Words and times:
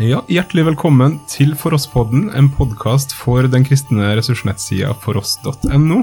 Ja, 0.00 0.22
Hjertelig 0.32 0.62
velkommen 0.64 1.18
til 1.28 1.50
Foross-podden, 1.60 2.30
en 2.32 2.46
podkast 2.56 3.10
for 3.12 3.44
den 3.52 3.66
kristne 3.68 4.14
ressursnettsida 4.16 4.94
foross.no, 5.02 5.98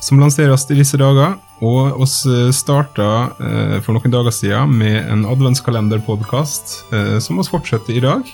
som 0.00 0.22
lanseres 0.22 0.64
i 0.72 0.78
disse 0.78 0.96
dager. 0.96 1.34
Og 1.60 2.00
oss 2.00 2.22
starta 2.56 3.10
eh, 3.36 3.76
for 3.84 3.92
noen 3.92 4.14
dager 4.14 4.32
siden 4.32 4.72
med 4.80 4.96
en 5.12 5.26
adventskalenderpodkast, 5.28 6.74
eh, 6.96 7.12
som 7.20 7.44
oss 7.44 7.52
fortsetter 7.52 8.00
i 8.00 8.04
dag. 8.06 8.32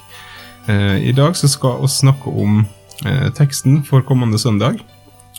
Eh, 0.71 1.11
I 1.11 1.17
dag 1.19 1.35
så 1.35 1.51
skal 1.51 1.83
vi 1.83 1.91
snakke 1.91 2.31
om 2.31 2.63
eh, 3.03 3.27
teksten 3.35 3.83
for 3.83 4.07
kommende 4.07 4.39
søndag. 4.39 4.79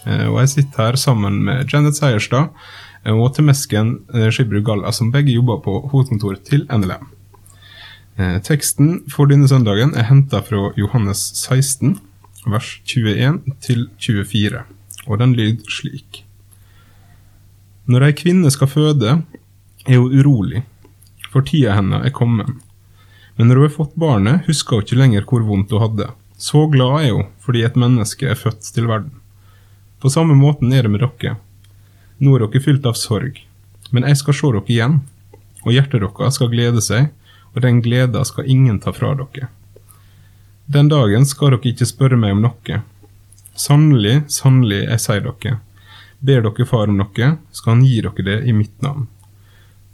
Eh, 0.04 0.28
og 0.28 0.42
jeg 0.44 0.56
sitter 0.58 0.90
her 0.90 1.00
sammen 1.00 1.40
med 1.48 1.72
Janet 1.72 1.96
Seierstad 1.96 2.52
eh, 3.06 3.16
og 3.16 3.32
Temesken 3.40 4.02
eh, 4.12 4.28
Skibru 4.28 4.60
Galla, 4.60 4.92
som 4.92 5.16
begge 5.16 5.32
jobber 5.40 5.64
på 5.64 5.86
hovedkontor 5.88 6.44
til 6.52 6.68
NLM. 6.68 7.14
Eh, 8.14 8.36
teksten 8.46 9.00
for 9.10 9.26
denne 9.26 9.48
søndagen 9.50 9.96
er 9.98 10.06
henta 10.06 10.44
fra 10.46 10.68
Johannes 10.78 11.22
16, 11.34 11.96
vers 12.46 12.76
21 12.86 13.40
til 13.64 13.88
24, 13.98 14.60
og 15.08 15.18
den 15.18 15.34
lyder 15.34 15.72
slik. 15.74 16.20
Når 17.90 18.06
ei 18.06 18.14
kvinne 18.14 18.52
skal 18.54 18.70
føde, 18.70 19.16
er 19.88 19.98
hun 19.98 20.14
urolig, 20.14 20.62
for 21.32 21.42
tida 21.42 21.74
hennes 21.74 22.06
er 22.06 22.14
kommet. 22.14 22.52
Men 23.36 23.50
når 23.50 23.60
hun 23.60 23.66
har 23.66 23.74
fått 23.80 23.98
barnet, 23.98 24.46
husker 24.46 24.78
hun 24.78 24.86
ikke 24.86 25.00
lenger 25.00 25.26
hvor 25.26 25.48
vondt 25.48 25.74
hun 25.74 25.82
hadde. 25.82 26.12
Så 26.38 26.68
glad 26.70 27.08
er 27.08 27.16
hun 27.18 27.34
fordi 27.42 27.66
et 27.66 27.80
menneske 27.80 28.30
er 28.30 28.38
født 28.38 28.62
til 28.76 28.92
verden. 28.92 29.18
På 30.00 30.12
samme 30.14 30.38
måten 30.38 30.70
er 30.70 30.86
det 30.86 30.94
med 30.94 31.02
dere. 31.02 31.40
Nå 32.22 32.38
er 32.38 32.46
dere 32.46 32.62
fylt 32.62 32.86
av 32.86 32.94
sorg, 32.94 33.42
men 33.90 34.06
jeg 34.06 34.22
skal 34.22 34.38
se 34.38 34.54
dere 34.54 34.70
igjen, 34.70 35.02
og 35.66 35.74
hjertet 35.74 36.06
deres 36.06 36.38
skal 36.38 36.54
glede 36.54 36.84
seg, 36.84 37.10
og 37.54 37.62
den 37.62 37.82
gleda 37.86 38.24
skal 38.26 38.50
ingen 38.50 38.80
ta 38.82 38.94
fra 38.94 39.14
dere. 39.18 39.50
Den 40.66 40.90
dagen 40.90 41.26
skal 41.28 41.54
dere 41.54 41.74
ikke 41.74 41.88
spørre 41.88 42.18
meg 42.20 42.36
om 42.38 42.44
noe. 42.48 42.80
Sannelig, 43.60 44.24
sannelig, 44.34 44.84
jeg 44.88 45.04
sier 45.04 45.26
dere, 45.28 45.58
ber 46.20 46.46
dere 46.46 46.68
far 46.70 46.90
om 46.90 46.98
noe, 47.02 47.34
skal 47.52 47.76
han 47.76 47.86
gi 47.86 48.00
dere 48.02 48.28
det 48.30 48.40
i 48.50 48.56
mitt 48.56 48.76
navn. 48.86 49.08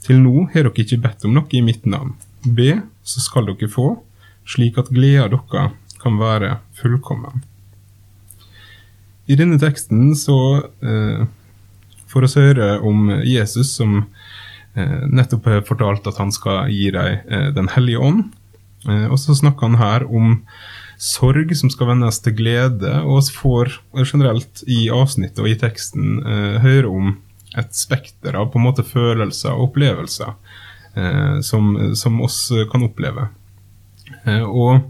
Til 0.06 0.22
nå 0.24 0.48
har 0.54 0.70
dere 0.70 0.86
ikke 0.86 1.02
bedt 1.04 1.26
om 1.28 1.36
noe 1.36 1.52
i 1.52 1.64
mitt 1.66 1.86
navn. 1.90 2.16
Be, 2.46 2.80
så 3.04 3.24
skal 3.24 3.50
dere 3.50 3.72
få, 3.72 3.98
slik 4.48 4.80
at 4.80 4.94
gleda 4.94 5.28
dere 5.34 5.70
kan 6.00 6.20
være 6.22 6.60
fullkommen. 6.80 7.44
I 9.30 9.36
denne 9.38 9.60
teksten 9.62 10.16
så 10.18 10.38
eh, 10.82 11.26
får 12.10 12.26
vi 12.26 12.46
høre 12.48 12.70
om 12.86 13.12
Jesus 13.28 13.76
som 13.78 14.06
nettopp 15.10 15.48
har 15.50 15.66
fortalt 15.68 16.08
at 16.10 16.20
han 16.22 16.34
skal 16.36 16.70
gi 16.72 16.90
dem 16.96 17.24
eh, 17.30 17.50
Den 17.56 17.70
hellige 17.74 18.00
ånd. 18.00 18.28
Eh, 18.88 19.08
og 19.10 19.18
så 19.20 19.36
snakker 19.38 19.70
han 19.70 19.80
her 19.80 20.06
om 20.08 20.40
sorg 21.00 21.52
som 21.56 21.72
skal 21.72 21.94
vendes 21.94 22.20
til 22.24 22.36
glede, 22.36 22.92
og 23.08 23.24
vi 23.24 23.36
får 23.40 23.74
generelt 24.04 24.64
i 24.68 24.90
avsnittet 24.92 25.40
og 25.44 25.50
i 25.52 25.58
teksten 25.60 26.20
eh, 26.24 26.58
høre 26.64 26.92
om 26.92 27.14
et 27.58 27.72
spekter 27.76 28.36
av 28.38 28.52
på 28.52 28.60
en 28.60 28.68
måte 28.68 28.86
følelser 28.86 29.56
og 29.56 29.70
opplevelser 29.70 30.34
eh, 30.96 31.40
som, 31.46 31.72
som 31.98 32.20
oss 32.26 32.42
kan 32.72 32.84
oppleve. 32.86 33.30
Eh, 34.26 34.44
og 34.44 34.86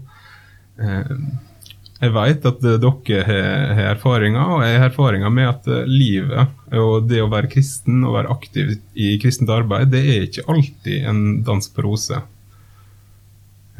jeg 2.00 2.14
vet 2.16 2.46
at 2.48 2.62
dere 2.64 3.24
har 3.28 3.80
erfaringer, 3.90 4.54
og 4.56 4.62
jeg 4.64 4.78
har 4.80 4.88
erfaringer 4.88 5.32
med 5.36 5.50
at 5.50 5.66
livet 5.84 6.76
og 6.80 7.08
det 7.10 7.20
å 7.20 7.28
være 7.28 7.50
kristen 7.52 8.04
og 8.06 8.14
være 8.16 8.32
aktiv 8.32 8.76
i 8.94 9.16
kristent 9.20 9.50
arbeid, 9.52 9.90
det 9.92 10.00
er 10.08 10.24
ikke 10.24 10.46
alltid 10.48 11.08
en 11.10 11.22
dans 11.44 11.68
på 11.68 11.84
roser. 11.84 12.22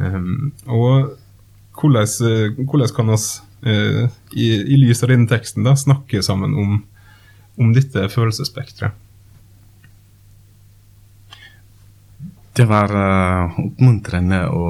Um, 0.00 0.52
og 0.64 1.16
hvordan, 1.76 2.08
hvordan 2.64 2.92
kan 2.96 3.12
vi 3.12 3.18
uh, 3.68 4.08
i, 4.32 4.48
i, 4.64 4.76
lys 4.80 5.04
av 5.04 5.12
denne 5.12 5.28
teksten 5.28 5.66
da, 5.66 5.74
snakke 5.76 6.22
sammen 6.24 6.56
om, 6.56 6.80
om 7.60 7.72
dette 7.76 8.08
følelsesspekteret? 8.12 8.96
Det 12.56 12.66
var 12.68 12.92
uh, 12.92 13.60
oppmuntrende 13.60 14.42
å, 14.52 14.64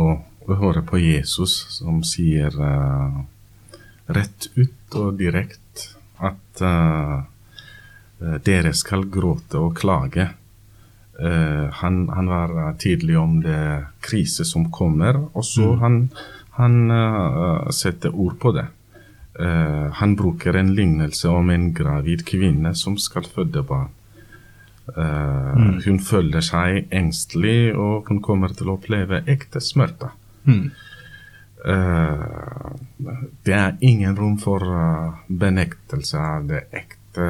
å, 0.47 0.57
høre 0.61 0.83
på 0.87 1.01
Jesus 1.01 1.63
som 1.79 2.03
sier 2.07 2.55
uh, 2.59 3.23
rett 4.17 4.51
ut 4.57 4.99
og 4.99 5.17
direkte 5.19 5.89
at 6.21 6.63
dere 8.45 8.75
skal 8.77 9.07
gråte 9.09 9.57
og 9.57 9.79
klage. 9.79 10.27
Han, 11.81 11.97
han, 12.13 12.29
var 12.29 12.53
tydelig 12.81 13.17
om 13.17 13.39
det 13.41 13.63
krise 14.05 14.45
som 14.45 14.67
kommer, 14.75 15.17
og 15.33 15.47
så 15.47 15.71
mm. 15.73 15.81
han 15.81 15.97
han 16.61 16.91
uh, 16.91 17.71
setter 17.71 18.15
ord 18.15 18.39
på 18.41 18.53
det. 18.53 18.67
Uh, 19.41 19.89
han 19.97 20.17
bruker 20.17 20.59
en 20.59 20.75
lignelse 20.75 21.29
om 21.29 21.51
en 21.51 21.71
gravid 21.75 22.27
kvinne 22.29 22.75
som 22.77 22.99
skal 23.01 23.29
føde 23.31 23.63
barn. 23.67 23.93
Uh, 24.91 25.57
mm. 25.57 25.75
Hun 25.87 26.01
føler 26.03 26.45
seg 26.45 26.91
engstelig, 26.91 27.73
og 27.79 28.11
hun 28.11 28.21
kommer 28.25 28.53
til 28.57 28.69
å 28.69 28.77
oppleve 28.77 29.23
ekte 29.31 29.63
smerte. 29.65 30.11
Mm. 30.45 30.71
Det 31.61 33.53
er 33.53 33.75
ingen 33.85 34.15
rom 34.17 34.39
for 34.41 34.65
benektelse 35.29 36.17
av 36.17 36.47
det 36.49 36.63
ekte, 36.73 37.27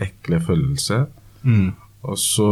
ekle 0.00 0.40
følelse. 0.40 1.02
Mm. 1.42 1.74
Og 2.08 2.18
så 2.18 2.48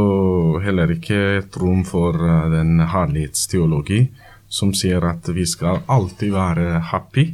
heller 0.65 0.93
ikke 0.93 1.21
et 1.39 1.57
rom 1.57 1.85
for 1.89 2.19
den 2.53 2.83
herlighetsteologi 2.93 4.03
som 4.49 4.73
sier 4.77 5.05
at 5.09 5.29
vi 5.35 5.47
skal 5.47 5.83
alltid 5.91 6.35
være 6.35 6.81
happy. 6.93 7.31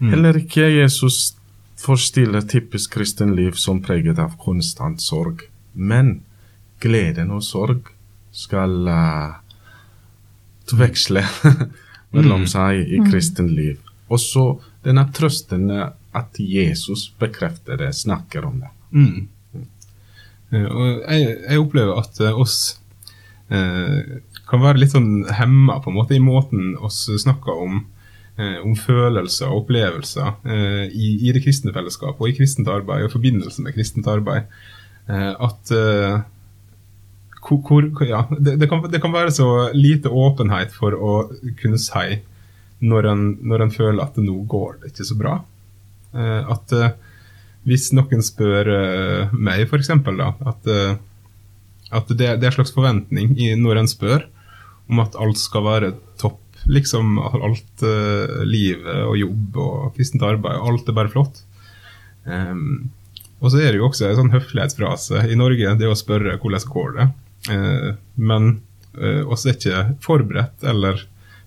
Mm. 0.00 0.10
Heller 0.14 0.40
ikke 0.40 0.68
Jesus 0.68 1.36
forstiller 1.80 2.44
typisk 2.44 2.94
kristen 2.96 3.34
liv 3.36 3.56
som 3.56 3.80
preget 3.82 4.18
av 4.20 4.36
konstant 4.40 5.00
sorg. 5.02 5.46
Men 5.72 6.20
gleden 6.80 7.32
og 7.32 7.44
sorg 7.44 7.88
skal 8.32 8.88
uh, 8.88 9.38
veksle 10.76 11.24
mellom 12.16 12.44
mm. 12.44 12.50
seg 12.50 12.82
i 12.84 13.00
mm. 13.00 13.10
kristenliv. 13.10 13.78
Og 14.10 14.20
så 14.22 14.44
denne 14.84 15.04
trøsten 15.14 15.70
at 15.70 16.40
Jesus 16.42 17.08
bekrefter 17.20 17.78
det, 17.78 17.92
snakker 17.94 18.46
om 18.48 18.62
det. 18.64 18.70
Mm. 18.90 19.28
Og 20.50 20.86
jeg, 21.06 21.26
jeg, 21.46 21.60
opplever 21.62 22.00
at 22.00 22.18
uh, 22.26 22.40
oss 22.42 22.80
eh, 23.54 24.18
kan 24.50 24.62
være 24.64 24.82
litt 24.82 24.94
sånn 24.94 25.28
hemma 25.38 25.78
på 25.82 25.92
en 25.92 25.98
måte 26.00 26.16
i 26.16 26.22
måten 26.22 26.74
oss 26.82 27.04
snakker 27.22 27.54
om, 27.54 27.84
eh, 28.34 28.58
om 28.64 28.74
følelser 28.78 29.50
og 29.50 29.64
opplevelser 29.64 30.32
eh, 30.50 30.84
i, 30.90 31.12
i, 31.28 31.30
det 31.36 31.44
kristne 31.44 31.74
fellesskapet 31.76 32.24
og 32.24 32.32
i 32.32 32.36
kristent 32.40 32.70
arbeid 32.70 33.04
og 33.04 33.12
i 33.12 33.14
forbindelse 33.14 33.62
med 33.62 33.76
kristent 33.76 34.10
arbeid. 34.10 34.50
Eh, 35.06 35.30
at 35.38 35.74
eh, 35.76 36.20
hvor, 37.40 37.86
ja, 38.06 38.24
det, 38.38 38.56
det, 38.60 38.68
kan, 38.68 38.82
det, 38.90 39.00
kan, 39.02 39.14
være 39.14 39.32
så 39.34 39.70
lite 39.74 40.12
åpenhet 40.12 40.74
for 40.76 40.94
å 40.94 41.12
kunne 41.60 41.80
si 41.80 42.20
når 42.80 43.08
en, 43.10 43.22
når 43.44 43.64
en 43.64 43.72
føler 43.74 44.02
at 44.04 44.18
nå 44.20 44.34
går 44.48 44.80
det 44.80 44.92
ikke 44.92 45.08
så 45.08 45.16
bra. 45.20 45.38
Eh, 46.16 46.50
at 46.52 46.74
eh, 46.76 46.92
hvis 47.68 47.90
noen 47.96 48.24
spør 48.24 48.70
meg, 49.36 49.66
f.eks., 49.66 49.90
at, 49.92 50.68
at 51.90 52.12
det, 52.14 52.28
det, 52.40 52.46
er 52.46 52.48
en 52.48 52.56
slags 52.56 52.72
forventning 52.72 53.34
i, 53.36 53.50
når 53.58 53.82
en 53.82 53.90
spør, 53.90 54.24
om 54.90 55.02
at 55.02 55.18
alt 55.20 55.38
skal 55.38 55.66
være 55.66 55.92
topp. 56.20 56.38
Liksom 56.70 57.16
alt 57.20 57.84
uh, 57.84 58.42
livet 58.44 59.04
og 59.06 59.16
jobb 59.16 59.60
og 59.62 59.94
kristent 59.96 60.24
arbeid, 60.26 60.58
alt 60.60 60.88
er 60.90 60.96
bare 60.96 61.12
flott. 61.12 61.40
Um, 62.24 62.90
og 63.40 63.52
så 63.52 63.62
er 63.62 63.72
det 63.72 63.80
jo 63.80 63.86
også 63.88 64.10
en 64.10 64.18
sånn 64.18 64.34
høflighetsfrase 64.34 65.24
i 65.32 65.38
Norge, 65.40 65.72
det 65.80 65.88
å 65.88 65.96
spørre 65.96 66.36
hvordan 66.42 66.66
går 66.74 66.96
det. 66.98 67.06
Uh, 67.48 67.94
men 68.20 68.50
eh, 69.00 69.22
oss 69.24 69.46
er 69.48 69.56
ikke 69.56 69.84
forberedt 70.04 70.64
eller 70.68 71.00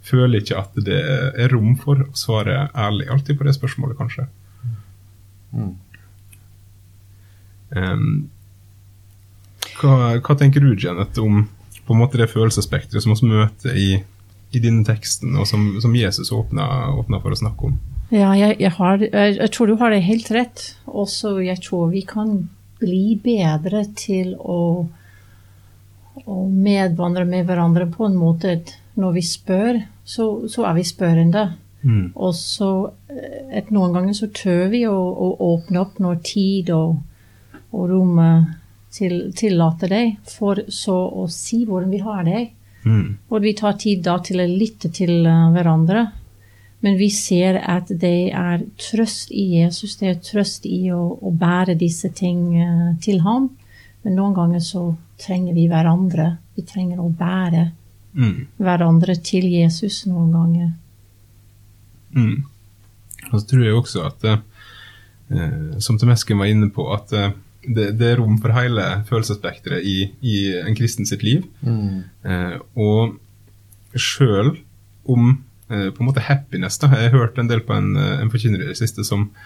føler 0.03 0.41
ikke 0.41 0.57
at 0.59 0.79
det 0.83 0.99
er 0.99 1.51
rom 1.53 1.75
for 1.79 2.01
å 2.03 2.17
svare 2.17 2.67
ærlig 2.75 3.07
alltid 3.13 3.37
på 3.39 3.47
det 3.47 3.53
spørsmålet, 3.55 3.97
kanskje. 3.99 4.25
Mm. 5.53 5.75
Um, 7.73 8.09
hva, 9.79 9.93
hva, 10.19 10.35
tenker 10.37 10.63
du, 10.63 10.73
Janet, 10.75 11.17
om 11.21 11.45
på 11.83 11.95
en 11.95 12.01
måte 12.01 12.19
det 12.19 12.29
følelsesspekteret 12.31 13.03
som 13.03 13.15
vi 13.15 13.31
møter 13.31 13.79
i, 13.79 13.89
i 14.53 14.61
denne 14.63 14.85
teksten, 14.87 15.37
og 15.39 15.47
som, 15.49 15.73
som 15.83 15.95
Jesus 15.97 16.31
åpner, 16.35 16.93
for 17.15 17.33
å 17.33 17.39
snakke 17.39 17.71
om. 17.71 17.79
Ja, 18.13 18.33
jeg, 18.37 18.59
jeg, 18.61 18.73
har, 18.77 19.01
jeg, 19.01 19.37
jeg, 19.39 19.51
tror 19.55 19.71
du 19.71 19.77
har 19.79 19.93
det 19.93 20.03
helt 20.05 20.29
rett. 20.35 20.65
Også 20.85 21.37
jeg 21.43 21.63
tror 21.65 21.89
vi 21.91 22.03
kan 22.07 22.35
bli 22.83 23.15
bedre 23.23 23.85
til 23.97 24.35
å, 24.37 24.85
å 26.29 26.45
medvandre 26.47 27.25
med 27.27 27.47
hverandre 27.47 27.89
på 27.91 28.07
en 28.07 28.17
måte 28.17 28.55
at 28.57 28.73
når 28.99 29.15
vi 29.17 29.23
spør, 29.25 29.79
så, 30.05 30.27
så 30.49 30.67
er 30.69 30.77
vi 30.77 30.85
spørrende. 30.87 31.45
Mm. 31.83 32.13
Og 32.15 32.35
så 32.37 32.69
at 33.53 33.71
noen 33.73 33.95
ganger 33.95 34.15
så 34.17 34.29
tør 34.31 34.69
vi 34.71 34.85
å, 34.87 34.95
å 34.95 35.33
åpne 35.53 35.81
opp 35.81 35.99
når 36.03 36.21
tid 36.25 36.71
og, 36.75 36.99
og 37.73 37.87
rommet 37.91 38.53
til, 38.93 39.31
tillater 39.35 39.91
deg, 39.91 40.17
for 40.29 40.63
så 40.71 40.95
å 41.23 41.27
si 41.31 41.63
hvordan 41.67 41.93
vi 41.93 42.01
har 42.03 42.25
det. 42.27 42.43
Mm. 42.83 43.07
Og 43.31 43.43
vi 43.43 43.55
tar 43.57 43.77
tid 43.79 44.03
da 44.05 44.17
til 44.23 44.43
å 44.43 44.49
lytte 44.49 44.91
til 44.93 45.25
eh, 45.25 45.47
hverandre. 45.55 46.05
Men 46.83 46.97
vi 46.99 47.07
ser 47.15 47.61
at 47.63 47.87
det 47.89 48.33
er 48.35 48.65
trøst 48.81 49.31
i 49.31 49.45
Jesus, 49.61 49.95
det 50.01 50.09
er 50.09 50.23
trøst 50.23 50.67
i 50.67 50.89
å, 50.91 51.01
å 51.15 51.31
bære 51.31 51.77
disse 51.79 52.11
ting 52.15 52.41
eh, 52.59 52.89
til 53.03 53.23
ham. 53.23 53.53
Men 54.03 54.15
noen 54.19 54.33
ganger 54.35 54.59
så 54.63 54.95
trenger 55.21 55.55
vi 55.55 55.67
hverandre. 55.71 56.37
Vi 56.55 56.65
trenger 56.67 56.99
å 56.99 57.09
bære 57.11 57.71
Mm. 58.13 58.45
hverandre 58.61 59.15
til 59.25 59.47
Jesus 59.49 60.03
noen 60.05 60.31
ganger. 60.31 60.67
Mm. 62.13 62.43
Og 63.31 63.39
så 63.39 63.47
tror 63.49 63.63
jeg 63.65 63.73
også 63.73 64.03
at, 64.05 64.25
eh, 64.27 65.79
som 65.81 65.97
Temesken 65.97 66.37
var 66.37 66.45
inne 66.51 66.69
på, 66.69 66.85
at 66.93 67.13
eh, 67.17 67.31
det, 67.65 67.97
det 67.97 68.11
er 68.11 68.19
rom 68.21 68.37
for 68.43 68.53
hele 68.53 68.85
følelsesspekteret 69.09 69.81
i, 69.87 70.11
i 70.21 70.35
en 70.61 70.75
kristen 70.77 71.07
sitt 71.09 71.23
liv. 71.23 71.47
Mm. 71.65 72.03
Eh, 72.23 72.57
og 72.75 73.17
sjøl 73.95 74.59
om 75.09 75.31
eh, 75.71 75.89
på 75.89 76.03
en 76.03 76.09
måte 76.11 76.21
happiness 76.27 76.77
da, 76.77 76.91
Jeg 76.93 77.09
har 77.11 77.17
hørt 77.17 77.37
en 77.41 77.49
del 77.49 77.61
på 77.65 77.73
en, 77.73 77.95
eh, 77.97 78.19
en 78.21 78.29
forkynner 78.29 78.61
i 78.61 78.69
det 78.73 78.77
siste 78.77 79.03
som, 79.07 79.31
eh, 79.31 79.41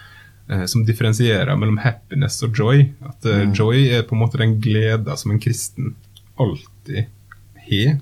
som 0.66 0.84
differensierer 0.88 1.56
mellom 1.56 1.76
happiness 1.82 2.42
og 2.42 2.54
joy. 2.56 2.86
At 3.04 3.26
eh, 3.26 3.42
Mm. 3.46 3.54
joy 3.54 3.82
er 3.98 4.02
på 4.02 4.14
en 4.16 4.22
måte 4.22 4.38
den 4.38 4.60
gleda 4.60 5.16
som 5.16 5.30
en 5.34 5.40
kristen 5.40 5.94
alltid 6.38 7.06
har, 7.68 7.98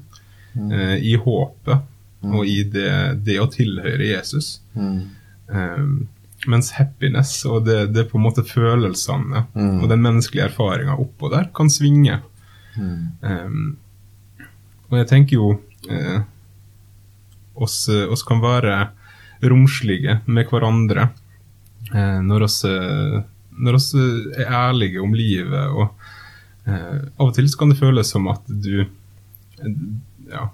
eh, 0.72 0.96
i 1.02 1.16
håpet 1.16 1.82
og 2.26 2.46
i 2.46 2.62
det, 2.64 3.24
det 3.24 3.38
å 3.40 3.46
tilhøre 3.50 4.02
Jesus. 4.08 4.60
Mm. 4.74 5.02
Um, 5.48 6.08
mens 6.46 6.70
happiness 6.72 7.44
og 7.46 7.64
det, 7.66 7.92
det 7.94 8.08
på 8.10 8.18
en 8.18 8.24
måte 8.24 8.42
følelsene 8.46 9.44
Mm. 9.54 9.82
og 9.82 9.88
den 9.88 10.02
menneskelige 10.02 10.44
erfaringa 10.48 10.96
oppå 10.98 11.30
der 11.30 11.50
kan 11.54 11.68
svinge. 11.70 12.20
Mm. 12.76 13.12
Um, 13.22 13.76
og 14.90 14.98
jeg 14.98 15.06
tenker 15.08 15.36
jo 15.38 15.60
eh, 15.90 16.20
oss, 17.56 17.88
eh, 17.88 18.06
oss 18.10 18.22
kan 18.22 18.40
være 18.42 18.88
romslige 19.42 20.20
med 20.26 20.46
hverandre 20.50 21.08
eh, 21.08 21.22
når 21.94 22.42
oss, 22.48 22.64
eh, 22.64 23.20
når 23.62 23.78
oss 23.78 23.92
eh, 23.94 24.42
er 24.42 24.50
ærlige 24.52 25.02
om 25.02 25.12
livet. 25.14 25.68
Og 25.70 25.88
eh, 26.66 27.04
av 27.18 27.28
og 27.28 27.34
til 27.36 27.46
så 27.48 27.58
kan 27.60 27.70
det 27.70 27.78
føles 27.78 28.10
som 28.10 28.26
at 28.32 28.42
du 28.48 28.82
eh, 28.82 29.76
Ja, 30.26 30.48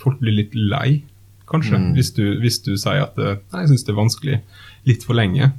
folk 0.00 0.18
blir 0.22 0.32
litt 0.38 0.54
lei, 0.56 1.02
kanskje, 1.50 1.76
Mm. 1.78 1.92
hvis, 1.94 2.10
du, 2.16 2.24
hvis 2.40 2.56
du 2.64 2.72
sier 2.80 3.02
at 3.04 3.18
eh, 3.20 3.36
Nei, 3.52 3.60
jeg 3.66 3.68
syns 3.74 3.84
det 3.84 3.92
er 3.92 4.00
vanskelig 4.00 4.38
litt 4.88 5.04
for 5.04 5.14
lenge. 5.18 5.52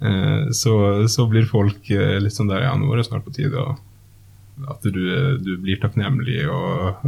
Eh, 0.00 0.48
så, 0.56 0.72
så 1.12 1.26
blir 1.28 1.44
folk 1.50 1.90
eh, 1.92 2.16
litt 2.24 2.32
sånn 2.32 2.48
der 2.48 2.64
Ja, 2.64 2.72
nå 2.80 2.88
er 2.94 3.02
det 3.02 3.06
snart 3.10 3.26
på 3.26 3.34
tide 3.36 3.60
og 3.60 3.76
at 4.68 4.82
du, 4.84 5.38
du 5.40 5.54
blir 5.60 5.78
takknemlig 5.80 6.42
og, 6.52 7.04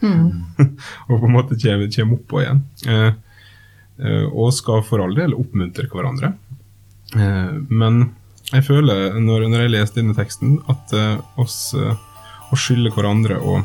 og 1.08 1.12
på 1.20 1.26
en 1.26 1.32
måte 1.34 1.56
kommer, 1.60 1.88
kommer 1.92 2.16
oppå 2.20 2.40
igjen. 2.42 2.60
Eh, 2.88 3.08
eh, 3.08 3.14
og 3.96 4.52
skal 4.52 4.82
for 4.84 5.00
all 5.00 5.14
del 5.16 5.32
oppmuntre 5.36 5.88
hverandre. 5.88 6.34
Eh, 7.14 7.52
men 7.70 8.02
jeg 8.54 8.62
føler, 8.62 9.16
når, 9.18 9.48
når 9.50 9.64
jeg 9.64 9.72
leser 9.74 9.98
denne 9.98 10.14
teksten, 10.14 10.58
at 10.70 10.94
eh, 10.94 11.16
oss 11.42 11.74
eh, 11.74 11.96
å 12.54 12.58
skylde 12.58 12.92
hverandre 12.94 13.40
og, 13.42 13.64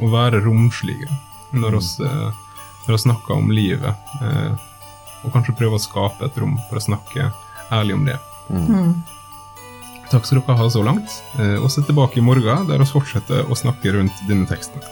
og 0.00 0.10
være 0.10 0.42
romslige 0.42 1.06
når 1.52 1.76
vi 1.78 2.08
mm. 2.08 2.98
snakker 3.04 3.36
om 3.36 3.52
livet. 3.54 4.14
Eh, 4.18 4.68
og 5.22 5.34
kanskje 5.34 5.54
prøve 5.54 5.78
å 5.78 5.82
skape 5.82 6.26
et 6.26 6.38
rom 6.42 6.56
for 6.68 6.80
å 6.80 6.86
snakke 6.88 7.28
ærlig 7.72 7.94
om 7.94 8.08
det. 8.08 8.16
Mm. 8.50 8.96
Takk 10.10 10.26
skal 10.26 10.42
dere 10.42 10.58
ha 10.58 10.66
så 10.72 10.82
langt. 10.84 11.14
Vi 11.38 11.46
er 11.54 11.86
tilbake 11.86 12.18
i 12.18 12.24
morgen, 12.24 12.66
der 12.68 12.82
vi 12.82 12.88
fortsetter 12.90 13.46
å 13.46 13.56
snakke 13.56 13.94
rundt 13.94 14.26
denne 14.26 14.48
teksten. 14.50 14.82